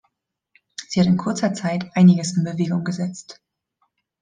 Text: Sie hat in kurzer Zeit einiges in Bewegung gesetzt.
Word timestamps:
Sie 0.89 0.99
hat 0.99 1.05
in 1.05 1.15
kurzer 1.17 1.53
Zeit 1.53 1.91
einiges 1.95 2.35
in 2.35 2.43
Bewegung 2.43 2.83
gesetzt. 2.83 3.39